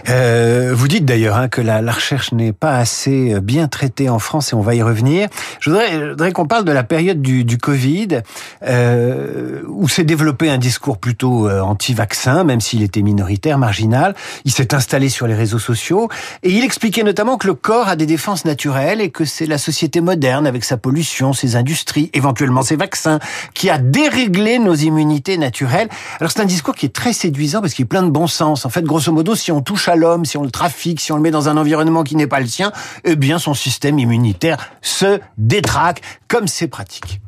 Euh, 0.08 0.72
vous 0.74 0.88
dites 0.88 1.04
d'ailleurs 1.04 1.36
hein, 1.36 1.48
que 1.48 1.60
la, 1.60 1.80
recherche 1.90 2.32
n'est 2.32 2.52
pas 2.52 2.76
assez 2.76 3.40
bien 3.40 3.66
traitée 3.68 4.08
en 4.08 4.18
France, 4.18 4.52
et 4.52 4.54
on 4.54 4.60
va 4.60 4.74
y 4.74 4.82
revenir. 4.82 5.28
Je 5.60 5.70
voudrais, 5.70 6.32
qu'on 6.32 6.46
parle 6.46 6.64
de 6.64 6.72
la 6.72 6.84
période 6.84 7.20
du, 7.20 7.58
Covid, 7.58 8.20
euh, 8.66 9.62
où 9.66 9.88
s'est 9.88 10.04
développé 10.04 10.48
un 10.50 10.58
discours 10.58 10.98
plutôt 10.98 11.48
euh, 11.48 11.60
anti-vaccin, 11.60 12.44
même 12.44 12.60
s'il 12.60 12.82
était 12.82 13.02
minoritaire, 13.02 13.58
marginal. 13.58 14.14
Il 14.44 14.52
s'est 14.52 14.74
installé 14.74 15.08
sur 15.08 15.26
les 15.26 15.34
réseaux 15.34 15.58
sociaux, 15.58 16.08
et 16.42 16.50
il 16.50 16.64
expliquait 16.64 17.02
notamment 17.02 17.36
que 17.36 17.48
le 17.48 17.54
corps 17.54 17.88
a 17.88 17.96
des 17.96 18.06
défenses 18.06 18.44
naturelles, 18.44 19.00
et 19.00 19.10
que 19.10 19.24
c'est 19.24 19.46
la 19.46 19.58
société 19.58 20.00
moderne, 20.00 20.46
avec 20.46 20.64
sa 20.64 20.76
pollution, 20.76 21.32
ses 21.32 21.56
industries, 21.56 22.10
éventuellement 22.14 22.62
ses 22.62 22.76
vaccins, 22.76 23.18
qui 23.54 23.68
a 23.68 23.78
déréglé 23.78 24.58
nos 24.58 24.74
immunités 24.74 25.07
naturelle. 25.38 25.88
Alors 26.20 26.30
c'est 26.30 26.40
un 26.40 26.46
discours 26.46 26.74
qui 26.74 26.86
est 26.86 26.94
très 26.94 27.12
séduisant 27.12 27.60
parce 27.60 27.74
qu'il 27.74 27.84
est 27.84 27.88
plein 27.88 28.02
de 28.02 28.10
bon 28.10 28.26
sens. 28.26 28.64
En 28.64 28.68
fait, 28.68 28.84
grosso 28.84 29.12
modo, 29.12 29.34
si 29.34 29.52
on 29.52 29.60
touche 29.60 29.88
à 29.88 29.96
l'homme, 29.96 30.24
si 30.24 30.36
on 30.36 30.44
le 30.44 30.50
trafique, 30.50 31.00
si 31.00 31.12
on 31.12 31.16
le 31.16 31.22
met 31.22 31.30
dans 31.30 31.48
un 31.48 31.56
environnement 31.56 32.04
qui 32.04 32.16
n'est 32.16 32.26
pas 32.26 32.40
le 32.40 32.46
sien, 32.46 32.72
eh 33.04 33.16
bien 33.16 33.38
son 33.38 33.54
système 33.54 33.98
immunitaire 33.98 34.58
se 34.82 35.20
détraque, 35.36 36.02
comme 36.28 36.48
c'est 36.48 36.68
pratique. 36.68 37.20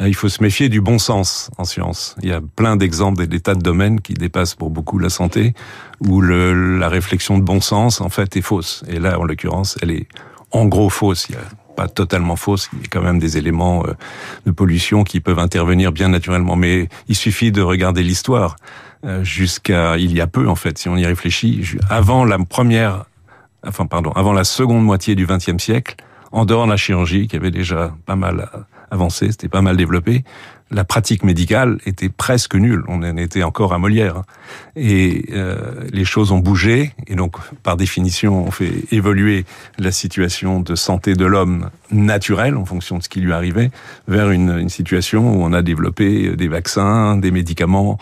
Euh, 0.00 0.08
il 0.08 0.14
faut 0.14 0.28
se 0.28 0.42
méfier 0.42 0.68
du 0.68 0.80
bon 0.80 0.98
sens 0.98 1.50
en 1.58 1.64
science. 1.64 2.16
Il 2.22 2.28
y 2.28 2.32
a 2.32 2.40
plein 2.40 2.76
d'exemples 2.76 3.26
des 3.26 3.40
tas 3.40 3.54
de 3.54 3.62
domaines 3.62 4.00
qui 4.00 4.14
dépassent 4.14 4.54
pour 4.54 4.70
beaucoup 4.70 4.98
la 4.98 5.08
santé, 5.08 5.54
où 6.00 6.20
la 6.20 6.88
réflexion 6.88 7.38
de 7.38 7.42
bon 7.42 7.60
sens, 7.60 8.00
en 8.00 8.10
fait, 8.10 8.36
est 8.36 8.42
fausse. 8.42 8.84
Et 8.88 8.98
là, 8.98 9.18
en 9.18 9.24
l'occurrence, 9.24 9.78
elle 9.82 9.90
est 9.90 10.06
en 10.50 10.66
gros 10.66 10.90
fausse. 10.90 11.26
Il 11.30 11.36
pas 11.76 11.88
totalement 11.88 12.36
fausse. 12.36 12.68
Il 12.72 12.80
y 12.80 12.84
a 12.84 12.88
quand 12.90 13.02
même 13.02 13.18
des 13.18 13.38
éléments 13.38 13.84
euh, 13.86 13.92
de 14.46 14.50
pollution 14.50 15.04
qui 15.04 15.20
peuvent 15.20 15.38
intervenir 15.38 15.92
bien 15.92 16.08
naturellement. 16.08 16.56
Mais 16.56 16.88
il 17.08 17.14
suffit 17.14 17.52
de 17.52 17.62
regarder 17.62 18.02
l'histoire 18.02 18.56
euh, 19.04 19.22
jusqu'à 19.22 19.98
il 19.98 20.12
y 20.12 20.20
a 20.20 20.26
peu 20.26 20.48
en 20.48 20.56
fait, 20.56 20.78
si 20.78 20.88
on 20.88 20.96
y 20.96 21.06
réfléchit, 21.06 21.62
avant 21.90 22.24
la 22.24 22.38
première, 22.38 23.04
enfin 23.66 23.86
pardon, 23.86 24.10
avant 24.12 24.32
la 24.32 24.44
seconde 24.44 24.84
moitié 24.84 25.14
du 25.14 25.26
XXe 25.26 25.62
siècle, 25.62 25.94
en 26.32 26.44
dehors 26.44 26.66
de 26.66 26.70
la 26.70 26.76
chirurgie 26.76 27.28
qui 27.28 27.36
avait 27.36 27.52
déjà 27.52 27.94
pas 28.06 28.16
mal 28.16 28.48
avancé, 28.90 29.30
c'était 29.30 29.48
pas 29.48 29.62
mal 29.62 29.76
développé, 29.76 30.24
la 30.70 30.84
pratique 30.84 31.22
médicale 31.22 31.78
était 31.86 32.08
presque 32.08 32.56
nulle. 32.56 32.82
On 32.88 33.02
en 33.02 33.16
était 33.16 33.44
encore 33.44 33.72
à 33.72 33.78
Molière. 33.78 34.22
Et 34.74 35.26
euh, 35.32 35.56
les 35.92 36.04
choses 36.04 36.32
ont 36.32 36.38
bougé, 36.38 36.92
et 37.06 37.14
donc 37.14 37.36
par 37.62 37.76
définition, 37.76 38.44
on 38.44 38.50
fait 38.50 38.72
évoluer 38.90 39.44
la 39.78 39.92
situation 39.92 40.60
de 40.60 40.74
santé 40.74 41.14
de 41.14 41.24
l'homme 41.24 41.70
naturel, 41.92 42.56
en 42.56 42.64
fonction 42.64 42.98
de 42.98 43.02
ce 43.02 43.08
qui 43.08 43.20
lui 43.20 43.32
arrivait, 43.32 43.70
vers 44.08 44.30
une, 44.30 44.58
une, 44.58 44.68
situation 44.68 45.36
où 45.36 45.44
on 45.44 45.52
a 45.52 45.62
développé 45.62 46.34
des 46.34 46.48
vaccins, 46.48 47.16
des 47.16 47.30
médicaments, 47.30 47.98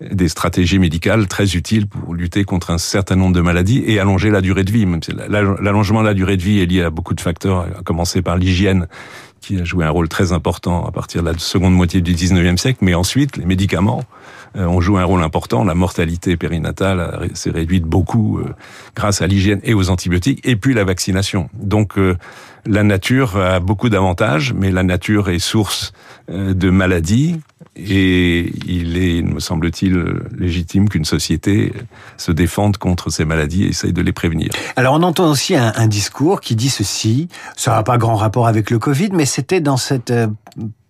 des 0.00 0.28
stratégies 0.28 0.78
médicales 0.78 1.26
très 1.28 1.54
utiles 1.54 1.86
pour 1.86 2.14
lutter 2.14 2.44
contre 2.44 2.70
un 2.70 2.78
certain 2.78 3.16
nombre 3.16 3.34
de 3.34 3.42
maladies 3.42 3.82
et 3.86 3.98
allonger 3.98 4.30
la 4.30 4.40
durée 4.40 4.64
de 4.64 4.72
vie. 4.72 4.86
L'allongement 5.28 6.00
de 6.00 6.06
la 6.06 6.14
durée 6.14 6.38
de 6.38 6.42
vie 6.42 6.60
est 6.60 6.66
lié 6.66 6.82
à 6.82 6.90
beaucoup 6.90 7.14
de 7.14 7.20
facteurs, 7.20 7.66
à 7.78 7.82
commencer 7.82 8.22
par 8.22 8.36
l'hygiène 8.36 8.88
qui 9.46 9.60
a 9.60 9.64
joué 9.64 9.84
un 9.84 9.90
rôle 9.90 10.08
très 10.08 10.32
important 10.32 10.84
à 10.84 10.90
partir 10.90 11.22
de 11.22 11.30
la 11.30 11.38
seconde 11.38 11.72
moitié 11.72 12.00
du 12.00 12.14
19e 12.14 12.56
siècle, 12.56 12.78
mais 12.82 12.94
ensuite 12.94 13.36
les 13.36 13.44
médicaments 13.44 14.02
euh, 14.56 14.66
ont 14.66 14.80
joué 14.80 15.00
un 15.00 15.04
rôle 15.04 15.22
important. 15.22 15.62
La 15.62 15.74
mortalité 15.74 16.36
périnatale 16.36 17.30
s'est 17.34 17.50
réduite 17.50 17.84
beaucoup 17.84 18.38
euh, 18.38 18.54
grâce 18.96 19.22
à 19.22 19.28
l'hygiène 19.28 19.60
et 19.62 19.72
aux 19.72 19.88
antibiotiques, 19.88 20.40
et 20.44 20.56
puis 20.56 20.74
la 20.74 20.82
vaccination. 20.82 21.48
Donc 21.54 21.96
euh, 21.96 22.16
la 22.66 22.82
nature 22.82 23.36
a 23.36 23.60
beaucoup 23.60 23.88
d'avantages, 23.88 24.52
mais 24.52 24.70
la 24.70 24.82
nature 24.82 25.30
est 25.30 25.38
source 25.38 25.92
de 26.28 26.70
maladies 26.70 27.40
et 27.76 28.52
il 28.66 28.96
est, 28.96 29.22
me 29.22 29.38
semble-t-il, 29.38 30.02
légitime 30.36 30.88
qu'une 30.88 31.04
société 31.04 31.72
se 32.16 32.32
défende 32.32 32.78
contre 32.78 33.10
ces 33.10 33.24
maladies 33.24 33.64
et 33.64 33.68
essaye 33.68 33.92
de 33.92 34.02
les 34.02 34.12
prévenir. 34.12 34.50
Alors 34.76 34.94
on 34.94 35.02
entend 35.02 35.30
aussi 35.30 35.54
un, 35.54 35.72
un 35.76 35.86
discours 35.86 36.40
qui 36.40 36.56
dit 36.56 36.70
ceci, 36.70 37.28
ça 37.56 37.72
n'a 37.72 37.82
pas 37.82 37.98
grand 37.98 38.16
rapport 38.16 38.46
avec 38.46 38.70
le 38.70 38.78
Covid, 38.78 39.10
mais 39.12 39.26
c'était 39.26 39.60
dans 39.60 39.76
cette 39.76 40.10
euh, 40.10 40.26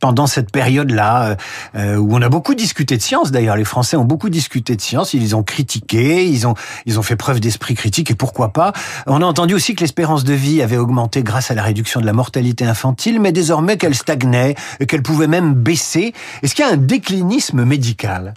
pendant 0.00 0.26
cette 0.26 0.52
période-là, 0.52 1.30
euh, 1.30 1.36
euh, 1.76 1.96
où 1.96 2.14
on 2.14 2.22
a 2.22 2.28
beaucoup 2.28 2.54
discuté 2.54 2.96
de 2.96 3.02
science. 3.02 3.32
D'ailleurs, 3.32 3.56
les 3.56 3.64
Français 3.64 3.96
ont 3.96 4.04
beaucoup 4.04 4.28
discuté 4.28 4.76
de 4.76 4.80
science. 4.80 5.14
Ils 5.14 5.34
ont 5.34 5.42
critiqué, 5.42 6.26
ils 6.26 6.46
ont 6.46 6.54
ils 6.84 6.98
ont 6.98 7.02
fait 7.02 7.16
preuve 7.16 7.40
d'esprit 7.40 7.74
critique 7.74 8.10
et 8.10 8.14
pourquoi 8.14 8.52
pas. 8.52 8.72
On 9.06 9.22
a 9.22 9.24
entendu 9.24 9.54
aussi 9.54 9.74
que 9.74 9.80
l'espérance 9.80 10.24
de 10.24 10.34
vie 10.34 10.62
avait 10.62 10.76
augmenté 10.76 11.22
grâce 11.22 11.50
à 11.50 11.54
la 11.54 11.62
réduction 11.62 12.00
de 12.00 12.06
la 12.06 12.12
mortalité 12.12 12.64
infantile, 12.66 13.20
mais 13.20 13.32
désormais 13.32 13.76
qu'elle 13.76 13.94
stagnait, 13.94 14.54
qu'elle 14.86 15.02
pouvait 15.02 15.26
même 15.26 15.54
baisser. 15.54 16.12
Est-ce 16.42 16.54
qu'il 16.54 16.64
y 16.64 16.68
a 16.68 16.72
un 16.72 16.76
déclinisme 16.76 17.64
médical? 17.64 18.34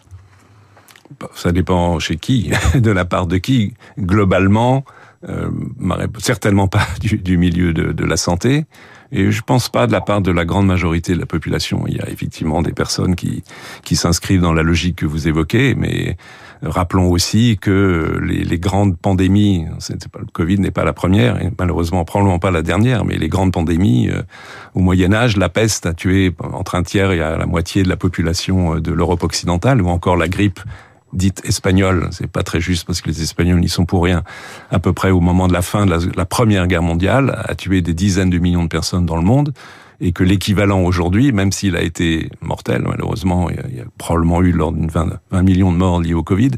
Ça 1.36 1.51
dépend 1.51 2.00
chez 2.00 2.18
qui, 2.18 2.51
de 2.75 2.92
la 2.92 3.06
part 3.06 3.28
de 3.28 3.38
qui. 3.38 3.74
Globalement, 4.00 4.86
euh, 5.27 5.49
certainement 6.19 6.67
pas 6.67 6.88
du, 7.01 7.17
du 7.17 7.38
milieu 7.38 7.73
de, 7.73 7.91
de 7.91 8.05
la 8.05 8.17
santé. 8.17 8.65
Et 9.11 9.31
je 9.31 9.41
pense 9.41 9.69
pas 9.69 9.88
de 9.88 9.91
la 9.91 10.01
part 10.01 10.21
de 10.21 10.31
la 10.31 10.45
grande 10.45 10.67
majorité 10.67 11.15
de 11.15 11.19
la 11.19 11.25
population. 11.25 11.85
Il 11.88 11.97
y 11.97 11.99
a 11.99 12.07
effectivement 12.09 12.61
des 12.61 12.73
personnes 12.73 13.15
qui, 13.15 13.43
qui 13.83 13.95
s'inscrivent 13.95 14.41
dans 14.41 14.53
la 14.53 14.61
logique 14.61 14.97
que 14.97 15.07
vous 15.07 15.27
évoquez, 15.27 15.73
mais 15.73 16.15
rappelons 16.61 17.09
aussi 17.09 17.57
que 17.59 18.19
les, 18.23 18.43
les 18.43 18.59
grandes 18.59 18.97
pandémies, 18.97 19.65
pas, 20.11 20.19
le 20.19 20.27
Covid 20.31 20.59
n'est 20.59 20.69
pas 20.69 20.83
la 20.83 20.93
première, 20.93 21.41
et 21.41 21.51
malheureusement 21.57 22.05
probablement 22.05 22.38
pas 22.38 22.51
la 22.51 22.61
dernière, 22.61 23.03
mais 23.03 23.17
les 23.17 23.29
grandes 23.29 23.51
pandémies, 23.51 24.09
euh, 24.09 24.21
au 24.75 24.79
Moyen 24.79 25.11
Âge, 25.11 25.38
la 25.38 25.49
peste 25.49 25.88
a 25.88 25.93
tué 25.93 26.31
entre 26.53 26.75
un 26.75 26.83
tiers 26.83 27.11
et 27.11 27.17
la 27.17 27.45
moitié 27.47 27.81
de 27.81 27.89
la 27.89 27.97
population 27.97 28.75
euh, 28.75 28.79
de 28.79 28.91
l'Europe 28.91 29.23
occidentale, 29.23 29.81
ou 29.81 29.88
encore 29.88 30.17
la 30.17 30.27
grippe 30.27 30.59
dite 31.13 31.42
espagnole, 31.46 32.10
c'est 32.12 32.28
pas 32.28 32.44
très 32.44 32.62
juste 32.62 32.86
parce 32.86 33.01
que 33.01 33.10
les 33.10 33.22
Espagnols 33.22 33.60
n'y 33.60 33.70
sont 33.70 33.86
pour 33.86 34.04
rien, 34.04 34.24
à 34.72 34.80
peu 34.80 34.94
près 34.94 35.12
au 35.12 35.20
moment 35.20 35.48
de 35.48 35.54
la 35.54 35.62
fin 35.62 35.86
de 35.86 36.12
la, 36.16 36.25
Première 36.25 36.68
Guerre 36.68 36.84
mondiale, 36.84 37.44
a 37.48 37.56
tué 37.56 37.82
des 37.82 37.94
dizaines 37.94 38.30
de 38.30 38.38
millions 38.38 38.63
de 38.63 38.70
personnes 38.70 39.06
dans 39.06 39.16
le 39.16 39.24
monde. 39.24 39.54
et 40.01 40.13
que 40.13 40.24
l'équivalent 40.24 40.82
aujourd'hui, 40.82 41.34
même 41.34 41.51
s'il 41.51 41.75
a 41.75 41.82
été 41.82 42.30
mortel, 42.39 42.84
malheureusement, 42.88 43.50
il 43.50 43.75
y 43.75 43.82
a, 43.82 43.84
probablement 43.98 44.42
eu 44.42 44.54
lors 44.54 44.72
d'une 44.72 44.88
20, 44.88 45.20
20 45.32 45.44
millions 45.44 45.74
de 45.74 45.78
morts 45.78 46.00
liés 46.00 46.13
au 46.13 46.24
Covid, 46.24 46.51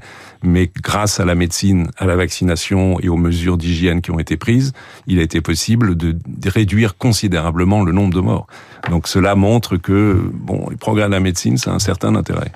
mais 0.44 0.70
grâce 0.84 1.20
à 1.20 1.26
la 1.26 1.34
médecine, 1.34 1.90
à 1.98 2.06
la 2.06 2.16
vaccination 2.16 3.00
et 3.00 3.10
aux 3.10 3.18
mesures 3.18 3.58
d'hygiène 3.58 4.02
qui 4.02 4.12
ont 4.12 4.20
été 4.20 4.38
prises, 4.38 4.74
il 5.08 5.18
a 5.18 5.24
été 5.24 5.42
possible 5.42 5.96
de 5.96 6.16
réduire 6.46 6.98
considérablement 6.98 7.84
le 7.84 7.92
nombre 7.92 8.14
de 8.14 8.20
morts. 8.22 8.46
Donc 8.90 9.08
cela 9.08 9.36
montre 9.36 9.78
que 9.78 10.20
bon, 10.34 10.68
les 10.70 10.76
progrès 10.76 11.06
de 11.06 11.12
la 11.12 11.20
médecine, 11.20 11.58
ça 11.58 11.72
a 11.72 11.74
un 11.74 11.80
certain 11.80 12.16
intérêt. 12.16 12.52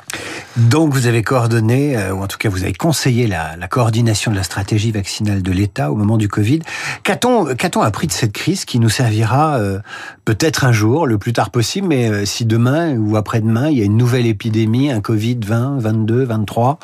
Donc 0.57 0.93
vous 0.93 1.07
avez 1.07 1.21
coordonné, 1.21 1.97
euh, 1.97 2.13
ou 2.13 2.23
en 2.23 2.27
tout 2.27 2.37
cas 2.37 2.49
vous 2.49 2.63
avez 2.63 2.73
conseillé 2.73 3.27
la, 3.27 3.55
la 3.57 3.67
coordination 3.67 4.31
de 4.31 4.35
la 4.35 4.43
stratégie 4.43 4.91
vaccinale 4.91 5.41
de 5.43 5.51
l'État 5.51 5.91
au 5.91 5.95
moment 5.95 6.17
du 6.17 6.27
Covid. 6.27 6.59
Qu'a-t-on 7.03 7.55
qu'a-t-on 7.55 7.81
appris 7.81 8.07
de 8.07 8.11
cette 8.11 8.31
crise 8.31 8.65
qui 8.65 8.79
nous 8.79 8.89
servira 8.89 9.57
euh, 9.57 9.79
peut-être 10.23 10.65
un 10.65 10.71
jour, 10.71 11.07
le 11.07 11.17
plus 11.17 11.33
tard 11.33 11.51
possible, 11.51 11.87
mais 11.87 12.09
euh, 12.09 12.25
si 12.25 12.45
demain 12.45 12.95
ou 12.95 13.17
après-demain 13.17 13.69
il 13.69 13.77
y 13.77 13.81
a 13.81 13.85
une 13.85 13.97
nouvelle 13.97 14.25
épidémie, 14.25 14.91
un 14.91 15.01
Covid 15.01 15.39
20, 15.45 15.79
22, 15.79 16.23
23, 16.23 16.79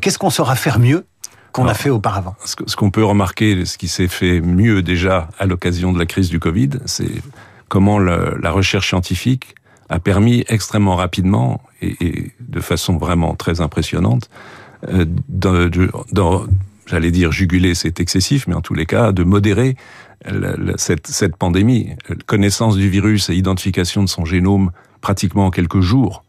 qu'est-ce 0.00 0.18
qu'on 0.18 0.30
saura 0.30 0.54
faire 0.54 0.78
mieux 0.78 1.04
qu'on 1.52 1.66
a 1.66 1.74
fait 1.74 1.90
auparavant? 1.90 2.34
Ce 2.44 2.76
qu'on 2.76 2.90
peut 2.90 3.04
remarquer, 3.04 3.64
ce 3.64 3.76
qui 3.76 3.88
s'est 3.88 4.08
fait 4.08 4.40
mieux 4.40 4.82
déjà 4.82 5.28
à 5.38 5.46
l'occasion 5.46 5.92
de 5.92 5.98
la 5.98 6.06
crise 6.06 6.30
du 6.30 6.38
Covid, 6.38 6.70
c'est 6.86 7.10
comment 7.70 7.98
la 7.98 8.50
recherche 8.50 8.88
scientifique 8.88 9.54
a 9.88 9.98
permis 9.98 10.44
extrêmement 10.48 10.96
rapidement 10.96 11.62
et, 11.80 12.32
de 12.40 12.60
façon 12.60 12.98
vraiment 12.98 13.34
très 13.34 13.62
impressionnante 13.62 14.28
euh, 14.88 15.06
j'allais 16.86 17.10
dire 17.12 17.30
juguler, 17.30 17.74
c'est 17.74 18.00
excessif, 18.00 18.46
mais 18.48 18.54
en 18.54 18.60
tous 18.60 18.74
les 18.74 18.86
cas, 18.86 19.12
de 19.12 19.22
modérer 19.22 19.76
cette, 20.76 21.06
cette 21.06 21.36
pandémie. 21.36 21.90
Connaissance 22.26 22.76
du 22.76 22.88
virus 22.88 23.30
et 23.30 23.34
identification 23.34 24.02
de 24.02 24.08
son 24.08 24.24
génome 24.24 24.72
pratiquement 25.00 25.46
en 25.46 25.50
quelques 25.50 25.80
jours 25.80 26.24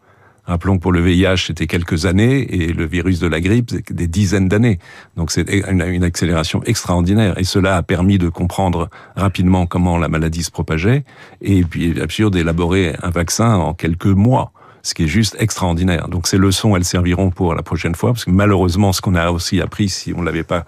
Rappelons 0.46 0.78
que 0.78 0.82
pour 0.82 0.92
le 0.92 1.02
VIH, 1.02 1.48
c'était 1.48 1.68
quelques 1.68 2.06
années 2.06 2.42
et 2.54 2.74
le 2.74 2.86
virus 2.86 3.20
de 3.20 3.28
la 3.28 3.40
grippe, 3.40 3.72
des 3.92 4.08
dizaines 4.08 4.48
d'années. 4.48 4.80
Donc 5.16 5.32
c'est 5.32 5.46
une 5.50 6.04
accélération 6.04 6.64
extraordinaire 6.64 7.38
et 7.38 7.44
cela 7.44 7.78
a 7.78 7.84
permis 7.84 8.18
de 8.18 8.30
comprendre 8.30 8.90
rapidement 9.16 9.66
comment 9.68 9.98
la 9.98 10.08
maladie 10.08 10.44
se 10.44 10.52
propageait 10.52 11.04
et 11.42 11.64
puis 11.64 11.94
bien 11.94 12.08
sûr 12.10 12.32
d'élaborer 12.32 12.96
un 13.02 13.10
vaccin 13.10 13.56
en 13.56 13.74
quelques 13.74 14.06
mois 14.06 14.52
ce 14.84 14.94
qui 14.94 15.04
est 15.04 15.08
juste 15.08 15.36
extraordinaire. 15.40 16.08
Donc 16.08 16.28
ces 16.28 16.38
leçons, 16.38 16.76
elles 16.76 16.86
serviront 16.86 17.30
pour 17.30 17.54
la 17.54 17.62
prochaine 17.62 17.96
fois, 17.96 18.14
parce 18.14 18.26
que 18.26 18.32
malheureusement, 18.32 18.94
ce 18.94 19.02
qu'on 19.02 19.16
a 19.16 19.30
aussi 19.30 19.62
appris, 19.62 19.90
si 19.90 20.14
on 20.16 20.22
l'avait 20.22 20.44
pas 20.44 20.66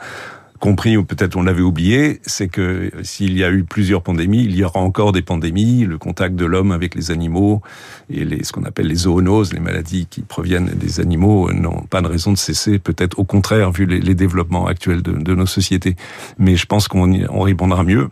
compris, 0.64 0.96
ou 0.96 1.04
peut-être 1.04 1.36
on 1.36 1.44
l'avait 1.44 1.62
oublié, 1.62 2.22
c'est 2.26 2.48
que 2.48 2.90
s'il 3.04 3.38
y 3.38 3.44
a 3.44 3.52
eu 3.52 3.66
plusieurs 3.66 4.02
pandémies, 4.02 4.46
il 4.46 4.56
y 4.56 4.64
aura 4.64 4.80
encore 4.80 5.12
des 5.12 5.22
pandémies, 5.22 5.84
le 5.84 5.98
contact 5.98 6.36
de 6.38 6.46
l'homme 6.46 6.72
avec 6.72 6.96
les 6.96 7.12
animaux 7.12 7.62
et 8.10 8.24
les, 8.24 8.46
ce 8.46 8.54
qu'on 8.54 8.64
appelle 8.64 8.88
les 8.88 8.96
zoonoses, 8.96 9.52
les 9.52 9.60
maladies 9.60 10.08
qui 10.10 10.22
proviennent 10.22 10.72
des 10.74 11.02
animaux, 11.02 11.52
n'ont 11.52 11.82
pas 11.82 12.02
de 12.02 12.08
raison 12.08 12.32
de 12.32 12.38
cesser, 12.38 12.80
peut-être 12.80 13.20
au 13.20 13.26
contraire, 13.26 13.72
vu 13.74 13.86
les, 13.86 14.00
les 14.00 14.16
développements 14.16 14.66
actuels 14.66 15.02
de, 15.02 15.12
de, 15.12 15.36
nos 15.36 15.48
sociétés. 15.48 15.98
Mais 16.38 16.56
je 16.56 16.66
pense 16.66 16.88
qu'on 16.88 17.12
on 17.30 17.42
répondra 17.42 17.84
mieux. 17.84 18.08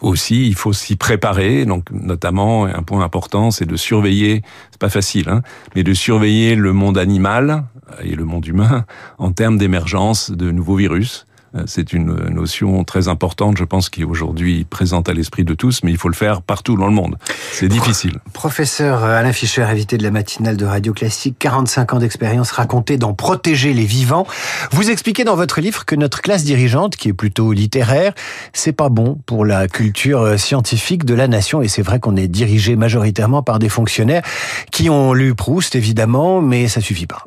Aussi, 0.00 0.48
il 0.48 0.56
faut 0.56 0.72
s'y 0.72 0.96
préparer. 0.96 1.64
Donc, 1.64 1.92
notamment, 1.92 2.64
un 2.64 2.82
point 2.82 3.04
important, 3.04 3.52
c'est 3.52 3.66
de 3.66 3.76
surveiller. 3.76 4.42
C'est 4.72 4.80
pas 4.80 4.90
facile, 4.90 5.28
hein, 5.28 5.42
mais 5.76 5.84
de 5.84 5.94
surveiller 5.94 6.56
le 6.56 6.72
monde 6.72 6.98
animal 6.98 7.66
et 8.02 8.14
le 8.14 8.24
monde 8.24 8.46
humain 8.46 8.84
en 9.18 9.32
termes 9.32 9.58
d'émergence 9.58 10.30
de 10.30 10.50
nouveaux 10.50 10.76
virus. 10.76 11.26
Euh, 11.54 11.64
c'est 11.66 11.92
une 11.92 12.14
notion 12.28 12.84
très 12.84 13.08
importante, 13.08 13.56
je 13.56 13.64
pense, 13.64 13.88
qui 13.88 14.02
est 14.02 14.04
aujourd'hui 14.04 14.64
présente 14.64 15.08
à 15.08 15.12
l'esprit 15.12 15.44
de 15.44 15.54
tous, 15.54 15.82
mais 15.82 15.90
il 15.90 15.96
faut 15.96 16.08
le 16.08 16.14
faire 16.14 16.42
partout 16.42 16.76
dans 16.76 16.86
le 16.86 16.92
monde. 16.92 17.16
C'est 17.52 17.68
difficile. 17.68 18.18
Professeur 18.32 19.04
Alain 19.04 19.32
Fischer, 19.32 19.62
invité 19.62 19.98
de 19.98 20.02
la 20.02 20.10
matinale 20.10 20.56
de 20.56 20.64
Radio 20.64 20.92
Classique, 20.92 21.36
45 21.38 21.94
ans 21.94 21.98
d'expérience 21.98 22.52
racontée 22.52 22.98
dans 22.98 23.14
Protéger 23.14 23.74
les 23.74 23.84
vivants. 23.84 24.26
Vous 24.70 24.90
expliquez 24.90 25.24
dans 25.24 25.36
votre 25.36 25.60
livre 25.60 25.84
que 25.84 25.96
notre 25.96 26.22
classe 26.22 26.44
dirigeante, 26.44 26.96
qui 26.96 27.08
est 27.08 27.12
plutôt 27.12 27.52
littéraire, 27.52 28.12
c'est 28.52 28.72
pas 28.72 28.88
bon 28.88 29.18
pour 29.26 29.44
la 29.44 29.68
culture 29.68 30.38
scientifique 30.38 31.04
de 31.04 31.14
la 31.14 31.28
nation. 31.28 31.62
Et 31.62 31.68
c'est 31.68 31.82
vrai 31.82 31.98
qu'on 32.00 32.16
est 32.16 32.28
dirigé 32.28 32.76
majoritairement 32.76 33.42
par 33.42 33.58
des 33.58 33.68
fonctionnaires 33.68 34.22
qui 34.70 34.88
ont 34.88 35.12
lu 35.12 35.34
Proust, 35.34 35.74
évidemment, 35.74 36.40
mais 36.40 36.68
ça 36.68 36.80
suffit 36.80 37.06
pas. 37.06 37.24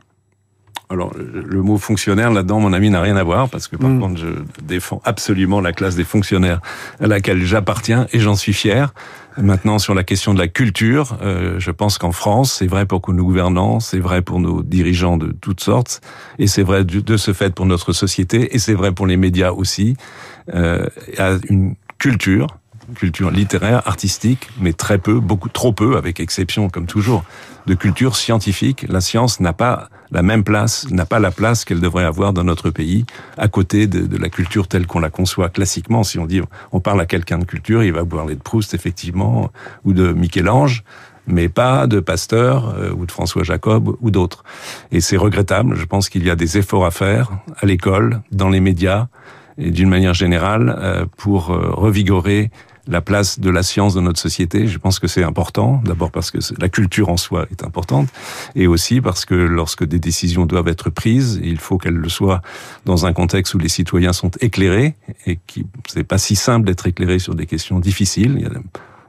Alors, 0.94 1.12
le 1.16 1.62
mot 1.64 1.80
fonctionnaire, 1.80 2.32
là-dedans, 2.32 2.60
mon 2.60 2.72
ami, 2.72 2.92
n'a 2.92 3.02
rien 3.02 3.16
à 3.16 3.24
voir, 3.24 3.50
parce 3.50 3.68
que 3.68 3.76
par 3.76 3.90
mm. 3.90 4.00
contre, 4.00 4.20
je 4.20 4.28
défends 4.62 5.02
absolument 5.06 5.60
la 5.60 5.74
classe 5.74 5.96
des 5.96 6.04
fonctionnaires 6.04 6.62
à 7.02 7.08
laquelle 7.08 7.44
j'appartiens, 7.44 8.06
et 8.14 8.20
j'en 8.20 8.36
suis 8.36 8.54
fier. 8.54 8.94
Maintenant, 9.38 9.80
sur 9.80 9.96
la 9.96 10.04
question 10.04 10.36
de 10.36 10.40
la 10.40 10.48
culture, 10.48 11.18
euh, 11.24 11.56
je 11.58 11.72
pense 11.72 11.98
qu'en 11.98 12.12
France, 12.12 12.54
c'est 12.60 12.68
vrai 12.68 12.86
pour 12.86 13.02
nos 13.12 13.26
gouvernants, 13.26 13.80
c'est 13.80 13.98
vrai 13.98 14.22
pour 14.22 14.40
nos 14.40 14.62
dirigeants 14.62 15.18
de 15.18 15.34
toutes 15.42 15.62
sortes, 15.62 16.02
et 16.38 16.46
c'est 16.46 16.62
vrai 16.62 16.86
de 16.86 17.18
ce 17.18 17.34
fait 17.34 17.56
pour 17.56 17.66
notre 17.66 17.92
société, 17.92 18.56
et 18.56 18.60
c'est 18.60 18.76
vrai 18.76 18.92
pour 18.92 19.08
les 19.08 19.18
médias 19.18 19.52
aussi, 19.52 19.98
euh, 20.54 20.86
a 21.18 21.38
une 21.50 21.74
culture 21.98 22.48
culture 22.96 23.32
littéraire, 23.32 23.82
artistique, 23.88 24.50
mais 24.60 24.74
très 24.74 24.98
peu, 24.98 25.20
beaucoup 25.20 25.50
trop 25.50 25.74
peu, 25.74 25.98
avec 25.98 26.20
exception 26.20 26.70
comme 26.70 26.86
toujours, 26.86 27.24
de 27.66 27.74
culture 27.74 28.16
scientifique. 28.16 28.86
La 28.90 29.02
science 29.02 29.40
n'a 29.40 29.54
pas 29.54 29.90
la 30.12 30.22
même 30.22 30.44
place, 30.44 30.90
n'a 30.92 31.06
pas 31.06 31.20
la 31.20 31.32
place 31.32 31.66
qu'elle 31.66 31.80
devrait 31.80 32.04
avoir 32.04 32.34
dans 32.34 32.44
notre 32.44 32.70
pays, 32.70 33.06
à 33.38 33.48
côté 33.48 33.88
de, 33.88 34.06
de 34.06 34.18
la 34.18 34.30
culture 34.30 34.68
telle 34.68 34.86
qu'on 34.86 35.00
la 35.00 35.10
conçoit 35.10 35.50
classiquement. 35.50 36.04
Si 36.04 36.20
on 36.20 36.26
dit, 36.26 36.42
on 36.72 36.80
parle 36.80 37.02
à 37.02 37.06
quelqu'un 37.06 37.40
de 37.40 37.46
culture, 37.46 37.84
il 37.84 37.94
va 37.94 38.06
parler 38.06 38.36
de 38.36 38.42
Proust, 38.42 38.74
effectivement, 38.74 39.52
ou 39.86 39.94
de 39.94 40.14
Michel-Ange, 40.14 40.84
mais 41.28 41.50
pas 41.50 41.88
de 41.88 42.00
Pasteur 42.00 42.76
euh, 42.78 42.92
ou 42.92 43.06
de 43.06 43.12
François 43.12 43.44
Jacob 43.44 43.96
ou 44.02 44.12
d'autres. 44.12 44.44
Et 44.92 45.02
c'est 45.02 45.18
regrettable. 45.18 45.76
Je 45.76 45.86
pense 45.86 46.10
qu'il 46.10 46.26
y 46.26 46.30
a 46.30 46.36
des 46.36 46.58
efforts 46.58 46.86
à 46.86 46.92
faire 46.92 47.32
à 47.58 47.66
l'école, 47.66 48.22
dans 48.32 48.50
les 48.50 48.60
médias 48.60 49.08
et 49.58 49.72
d'une 49.72 49.90
manière 49.90 50.14
générale 50.14 50.76
euh, 50.80 51.06
pour 51.18 51.52
euh, 51.52 51.70
revigorer 51.72 52.52
la 52.88 53.02
place 53.02 53.40
de 53.40 53.50
la 53.50 53.64
science 53.64 53.94
dans 53.96 54.02
notre 54.02 54.20
société. 54.20 54.68
Je 54.68 54.78
pense 54.78 55.00
que 55.00 55.08
c'est 55.08 55.24
important, 55.24 55.82
d'abord 55.86 56.12
parce 56.12 56.32
que 56.32 56.40
la 56.60 56.70
culture 56.70 57.10
en 57.10 57.18
soi 57.18 57.46
est 57.52 57.64
importante, 57.64 58.10
et 58.56 58.68
aussi 58.68 59.02
parce 59.02 59.26
que 59.26 59.36
lorsque 59.36 59.86
des 59.86 60.00
décisions 60.00 60.46
doivent 60.46 60.68
être 60.68 60.90
prises, 60.90 61.40
il 61.44 61.60
faut 61.60 61.78
qu'elles 61.78 61.94
le 61.94 62.10
soient 62.10 62.42
dans 62.86 63.06
un 63.06 63.14
contexte 63.14 63.54
où 63.54 63.58
les 63.58 63.70
citoyens 63.70 64.14
sont 64.14 64.32
éclairés, 64.42 64.96
et 65.26 65.40
qui 65.48 65.66
c'est 65.88 66.04
pas 66.04 66.18
si 66.18 66.36
simple 66.36 66.66
d'être 66.66 66.88
éclairé 66.88 67.20
sur 67.20 67.36
des 67.36 67.46
questions 67.46 67.80
difficiles. 67.80 68.50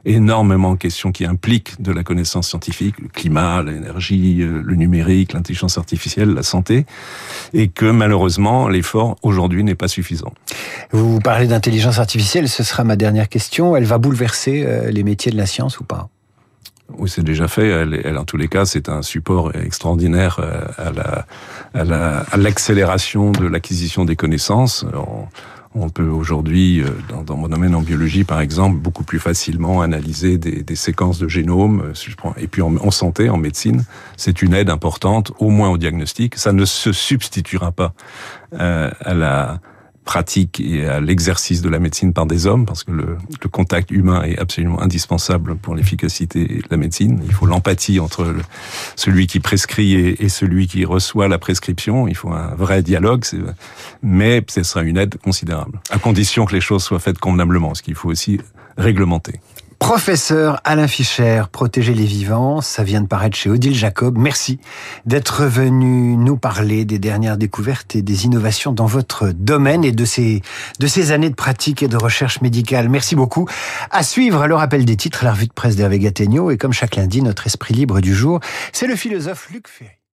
Énormément 0.05 0.73
de 0.73 0.77
questions 0.77 1.11
qui 1.11 1.25
impliquent 1.25 1.81
de 1.81 1.91
la 1.91 2.03
connaissance 2.03 2.49
scientifique, 2.49 2.95
le 2.99 3.07
climat, 3.07 3.63
l'énergie, 3.63 4.41
euh, 4.41 4.61
le 4.63 4.75
numérique, 4.75 5.33
l'intelligence 5.33 5.77
artificielle, 5.77 6.33
la 6.33 6.43
santé, 6.43 6.85
et 7.53 7.67
que 7.67 7.85
malheureusement 7.85 8.67
l'effort 8.67 9.17
aujourd'hui 9.23 9.63
n'est 9.63 9.75
pas 9.75 9.87
suffisant. 9.87 10.33
Vous 10.91 11.19
parlez 11.19 11.47
d'intelligence 11.47 11.99
artificielle, 11.99 12.47
ce 12.47 12.63
sera 12.63 12.83
ma 12.83 12.95
dernière 12.95 13.29
question. 13.29 13.75
Elle 13.75 13.85
va 13.85 13.97
bouleverser 13.97 14.63
euh, 14.65 14.91
les 14.91 15.03
métiers 15.03 15.31
de 15.31 15.37
la 15.37 15.45
science 15.45 15.79
ou 15.79 15.83
pas? 15.83 16.09
Oui, 16.97 17.09
c'est 17.09 17.23
déjà 17.23 17.47
fait. 17.47 17.67
Elle, 17.67 17.99
elle, 18.03 18.17
en 18.17 18.25
tous 18.25 18.37
les 18.37 18.47
cas, 18.47 18.65
c'est 18.65 18.89
un 18.89 19.01
support 19.01 19.55
extraordinaire 19.55 20.39
euh, 20.39 20.61
à 20.77 20.91
la 20.91 21.25
à 21.73 22.37
l'accélération 22.37 23.31
de 23.31 23.47
l'acquisition 23.47 24.05
des 24.05 24.15
connaissances. 24.15 24.85
On 24.93 25.27
peut 25.89 26.07
aujourd'hui, 26.07 26.81
euh, 26.81 26.87
dans, 27.09 27.23
dans, 27.23 27.35
mon 27.35 27.47
domaine 27.47 27.75
en 27.75 27.81
biologie 27.81 28.23
par 28.23 28.39
exemple, 28.39 28.77
beaucoup 28.77 29.03
plus 29.03 29.19
facilement 29.19 29.81
analyser 29.81 30.37
des, 30.37 30.63
des 30.63 30.75
séquences 30.75 31.19
de 31.19 31.27
génome. 31.27 31.81
Euh, 31.81 31.93
si 31.93 32.09
je 32.09 32.15
prends, 32.15 32.33
et 32.37 32.47
puis 32.47 32.61
en, 32.61 32.75
en 32.77 32.91
santé, 32.91 33.29
en 33.29 33.37
médecine, 33.37 33.83
c'est 34.17 34.41
une 34.41 34.53
aide 34.53 34.69
importante, 34.69 35.31
au 35.39 35.49
moins 35.49 35.69
au 35.69 35.77
diagnostic. 35.77 36.35
Ça 36.35 36.53
ne 36.53 36.65
se 36.65 36.91
substituera 36.91 37.71
pas 37.71 37.93
euh, 38.53 38.89
à 39.01 39.13
la 39.13 39.59
pratique 40.05 40.61
et 40.61 40.85
à 40.85 41.01
l'exercice 41.01 41.61
de 41.61 41.67
la 41.67 41.79
médecine 41.79 42.13
par 42.13 42.27
des 42.27 42.47
hommes, 42.47 42.65
parce 42.65 42.83
que 42.83 42.91
le, 42.91 43.17
le 43.41 43.49
contact 43.49 43.91
humain 43.91 44.23
est 44.23 44.37
absolument 44.37 44.81
indispensable 44.81 45.55
pour 45.55 45.75
l'efficacité 45.75 46.45
de 46.45 46.63
la 46.69 46.77
médecine. 46.77 47.19
Il 47.25 47.33
faut 47.33 47.47
l'empathie 47.47 47.99
entre 47.99 48.33
celui 48.95 49.27
qui 49.27 49.39
prescrit 49.39 49.95
et, 49.95 50.23
et, 50.23 50.29
celui 50.29 50.67
qui 50.67 50.85
reçoit 50.85 51.27
la 51.27 51.39
prescription. 51.39 52.07
Il 52.07 52.15
faut 52.15 52.31
un 52.31 52.53
vrai 52.55 52.83
dialogue, 52.83 53.25
mais 54.03 54.43
ce 54.47 54.63
sera 54.63 54.83
une 54.83 54.97
aide 54.97 55.17
considérable, 55.17 55.79
à 55.89 55.97
condition 55.97 56.45
que 56.45 56.53
les 56.53 56.61
choses 56.61 56.83
soient 56.83 56.99
faites 56.99 57.17
convenablement, 57.17 57.73
ce 57.73 57.81
qu'il 57.81 57.95
faut 57.95 58.09
aussi 58.09 58.39
réglementer. 58.77 59.39
Professeur 59.79 60.61
Alain 60.63 60.87
Fischer, 60.87 61.43
Protéger 61.51 61.93
les 61.93 62.05
vivants, 62.05 62.61
ça 62.61 62.83
vient 62.83 63.01
de 63.01 63.07
paraître 63.07 63.37
chez 63.37 63.49
Odile 63.49 63.75
Jacob. 63.75 64.17
Merci 64.17 64.59
d'être 65.05 65.45
venu 65.45 66.17
nous 66.17 66.37
parler 66.37 66.85
des 66.85 66.97
dernières 66.97 67.37
découvertes 67.37 67.95
et 67.95 68.01
des 68.01 68.25
innovations 68.25 68.71
dans 68.71 68.85
votre 68.85 69.29
domaine 69.29 69.83
et 69.83 69.91
de 69.91 70.05
ces, 70.05 70.41
de 70.79 70.87
ces 70.87 71.11
années 71.11 71.29
de 71.29 71.35
pratique 71.35 71.83
et 71.83 71.87
de 71.87 71.97
recherche 71.97 72.41
médicale. 72.41 72.89
Merci 72.89 73.15
beaucoup. 73.15 73.47
À 73.91 74.03
suivre 74.03 74.47
le 74.47 74.55
rappel 74.55 74.85
des 74.85 74.95
titres, 74.95 75.23
la 75.23 75.33
revue 75.33 75.47
de 75.47 75.53
presse 75.53 75.75
d'Hervé 75.75 75.99
Gattegno 75.99 76.51
et 76.51 76.57
comme 76.57 76.73
chaque 76.73 76.95
lundi, 76.95 77.21
notre 77.21 77.45
esprit 77.47 77.73
libre 77.73 78.01
du 78.01 78.15
jour, 78.15 78.39
c'est 78.73 78.87
le 78.87 78.95
philosophe 78.95 79.49
Luc 79.51 79.67
Ferry. 79.67 80.04